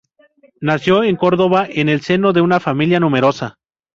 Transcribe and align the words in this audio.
Nació 0.61 1.03
en 1.03 1.15
Córdoba 1.15 1.67
en 1.69 1.87
el 1.87 2.01
seno 2.01 2.33
de 2.33 2.41
una 2.41 2.59
familia 2.59 2.99
numerosa. 2.99 3.59